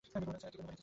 [0.03, 0.79] আচ্ছা, কে কে মজা নিতে চাস?